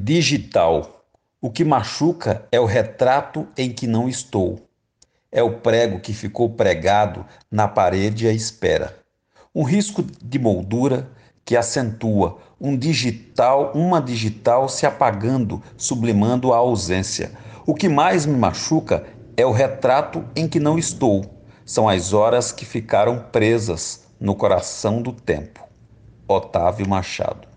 [0.00, 1.04] Digital.
[1.40, 4.60] O que machuca é o retrato em que não estou.
[5.30, 8.96] É o prego que ficou pregado na parede à espera.
[9.52, 11.10] Um risco de moldura
[11.44, 17.32] que acentua um digital, uma digital se apagando, sublimando a ausência.
[17.66, 19.04] O que mais me machuca
[19.36, 21.24] é o retrato em que não estou.
[21.66, 25.60] São as horas que ficaram presas no coração do tempo.
[26.28, 27.47] Otávio Machado